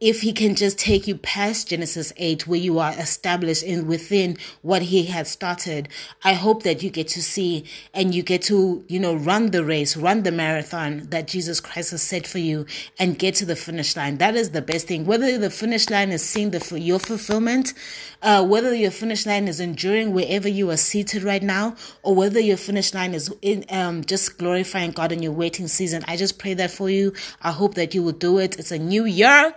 if 0.00 0.20
he 0.20 0.32
can 0.32 0.54
just 0.54 0.78
take 0.78 1.08
you 1.08 1.16
past 1.16 1.68
Genesis 1.68 2.12
8 2.16 2.46
where 2.46 2.58
you 2.58 2.78
are 2.78 2.92
established 2.92 3.64
in 3.64 3.88
within 3.88 4.36
what 4.62 4.82
he 4.82 5.06
has 5.06 5.28
started 5.28 5.88
I 6.22 6.34
hope 6.34 6.62
that 6.62 6.84
you 6.84 6.90
get 6.90 7.08
to 7.08 7.22
see 7.22 7.64
and 7.92 8.14
you 8.14 8.22
get 8.22 8.42
to 8.42 8.84
you 8.86 9.00
know 9.00 9.14
run 9.14 9.50
the 9.50 9.64
race 9.64 9.96
run 9.96 10.22
the 10.22 10.30
marathon 10.30 11.08
that 11.10 11.26
Jesus 11.26 11.60
Christ 11.60 11.90
has 11.90 12.02
set 12.02 12.26
for 12.28 12.38
you 12.38 12.64
and 12.98 13.18
get 13.18 13.34
to 13.36 13.44
the 13.44 13.56
finish 13.56 13.96
line. 13.96 14.18
That 14.18 14.36
is 14.36 14.50
the 14.50 14.62
best 14.62 14.86
thing. 14.86 15.04
Whether 15.04 15.36
the 15.36 15.50
finish 15.50 15.90
line 15.90 16.10
is 16.10 16.22
seeing 16.22 16.50
the 16.50 16.78
your 16.78 17.00
fulfillment 17.00 17.74
uh, 18.22 18.44
whether 18.44 18.74
your 18.74 18.90
finish 18.90 19.26
line 19.26 19.48
is 19.48 19.60
enduring 19.60 20.12
wherever 20.12 20.48
you 20.48 20.70
are 20.70 20.76
seated 20.76 21.22
right 21.22 21.42
now 21.42 21.74
or 22.02 22.14
whether 22.14 22.40
your 22.40 22.56
finish 22.56 22.94
line 22.94 23.14
is 23.14 23.34
in 23.42 23.64
um, 23.70 24.04
just 24.04 24.38
glorifying 24.38 24.92
God 24.92 25.10
in 25.10 25.22
your 25.22 25.32
waiting 25.32 25.66
season 25.66 26.04
I 26.06 26.16
just 26.16 26.38
pray 26.38 26.54
that 26.54 26.70
for 26.70 26.88
you. 26.88 27.14
I 27.42 27.50
hope 27.50 27.74
that 27.74 27.94
you 27.94 28.02
will 28.04 28.12
do 28.12 28.38
it. 28.38 28.58
It's 28.58 28.70
a 28.70 28.78
new 28.78 29.04
year 29.04 29.54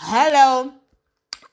Hello. 0.00 0.72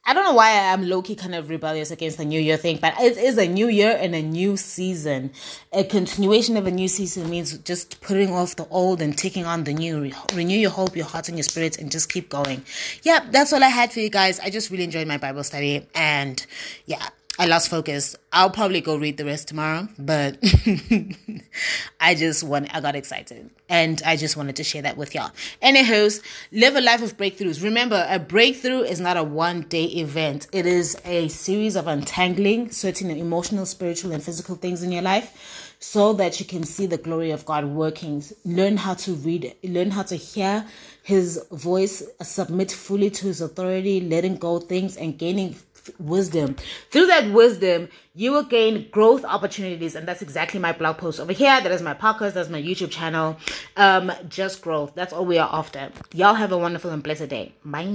I 0.05 0.13
don't 0.13 0.23
know 0.23 0.35
why 0.35 0.71
I'm 0.71 0.87
low 0.87 1.01
key 1.01 1.15
kind 1.15 1.33
of 1.33 1.49
rebellious 1.49 1.89
against 1.89 2.19
the 2.19 2.25
New 2.25 2.39
Year 2.39 2.57
thing, 2.57 2.77
but 2.79 2.93
it 3.01 3.17
is 3.17 3.39
a 3.39 3.47
new 3.47 3.67
year 3.67 3.97
and 3.99 4.13
a 4.13 4.21
new 4.21 4.55
season. 4.55 5.31
A 5.73 5.83
continuation 5.83 6.55
of 6.55 6.67
a 6.67 6.71
new 6.71 6.87
season 6.87 7.27
means 7.27 7.57
just 7.57 8.01
putting 8.01 8.31
off 8.31 8.55
the 8.55 8.67
old 8.67 9.01
and 9.01 9.17
taking 9.17 9.45
on 9.45 9.63
the 9.63 9.73
new. 9.73 10.11
Renew 10.35 10.59
your 10.59 10.69
hope, 10.69 10.95
your 10.95 11.07
heart, 11.07 11.27
and 11.27 11.39
your 11.39 11.43
spirit, 11.43 11.79
and 11.79 11.91
just 11.91 12.13
keep 12.13 12.29
going. 12.29 12.63
Yeah, 13.01 13.25
that's 13.31 13.51
all 13.51 13.63
I 13.63 13.69
had 13.69 13.91
for 13.91 13.99
you 13.99 14.11
guys. 14.11 14.39
I 14.39 14.51
just 14.51 14.69
really 14.69 14.83
enjoyed 14.83 15.07
my 15.07 15.17
Bible 15.17 15.43
study, 15.43 15.87
and 15.95 16.45
yeah, 16.85 17.09
I 17.37 17.47
lost 17.47 17.69
focus. 17.69 18.15
I'll 18.31 18.49
probably 18.49 18.79
go 18.79 18.95
read 18.95 19.17
the 19.17 19.25
rest 19.25 19.49
tomorrow, 19.49 19.89
but 19.99 20.37
I 21.99 22.15
just 22.15 22.43
want 22.43 22.73
I 22.73 22.79
got 22.79 22.95
excited 22.95 23.49
and 23.67 24.01
I 24.05 24.15
just 24.15 24.37
wanted 24.37 24.55
to 24.57 24.63
share 24.63 24.83
that 24.83 24.95
with 24.95 25.13
y'all. 25.13 25.31
Anywho's, 25.61 26.21
live 26.53 26.75
a 26.75 26.81
life 26.81 27.01
of 27.01 27.17
breakthroughs. 27.17 27.61
Remember, 27.61 28.05
a 28.09 28.19
breakthrough 28.19 28.81
is 28.81 29.01
not 29.01 29.17
a 29.17 29.23
one 29.23 29.61
day 29.61 29.83
event. 29.83 30.47
It 30.53 30.65
is 30.65 30.97
a 31.03 31.27
series 31.27 31.75
of 31.75 31.87
untangling 31.87 32.71
certain 32.71 33.09
emotional, 33.09 33.65
spiritual, 33.65 34.13
and 34.13 34.23
physical 34.23 34.55
things 34.55 34.81
in 34.81 34.93
your 34.93 35.01
life 35.01 35.75
so 35.79 36.13
that 36.13 36.39
you 36.39 36.45
can 36.45 36.63
see 36.63 36.85
the 36.85 36.97
glory 36.97 37.31
of 37.31 37.45
God 37.45 37.65
working. 37.65 38.23
Learn 38.45 38.77
how 38.77 38.93
to 38.93 39.13
read, 39.13 39.53
learn 39.61 39.91
how 39.91 40.03
to 40.03 40.15
hear 40.15 40.65
his 41.03 41.45
voice, 41.51 42.01
submit 42.21 42.71
fully 42.71 43.09
to 43.09 43.27
his 43.27 43.41
authority, 43.41 43.99
letting 43.99 44.37
go 44.37 44.59
things 44.59 44.95
and 44.95 45.17
gaining 45.17 45.55
wisdom. 45.99 46.55
Through 46.91 47.07
that 47.07 47.31
wisdom, 47.31 47.89
you 48.13 48.31
will 48.31 48.43
gain 48.43 48.89
growth 48.91 49.25
opportunities. 49.25 49.95
And 49.95 50.07
that's 50.07 50.21
exactly 50.21 50.59
my 50.59 50.71
blog 50.71 50.97
post 50.97 51.19
over 51.19 51.33
here. 51.33 51.61
That 51.61 51.71
is 51.71 51.81
my 51.81 51.93
podcast. 51.93 52.33
That's 52.33 52.49
my 52.49 52.61
YouTube 52.61 52.91
channel. 52.91 53.37
Um, 53.77 54.11
just 54.29 54.61
growth. 54.61 54.93
That's 54.95 55.13
all 55.13 55.25
we 55.25 55.37
are 55.37 55.49
after. 55.51 55.91
Y'all 56.13 56.35
have 56.35 56.51
a 56.51 56.57
wonderful 56.57 56.91
and 56.91 57.03
blessed 57.03 57.29
day. 57.29 57.53
Bye. 57.63 57.85